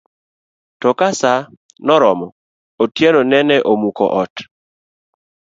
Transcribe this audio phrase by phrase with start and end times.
[0.81, 1.45] To ka saa
[1.85, 2.27] noromo,
[2.83, 4.33] otieno nene omuko ot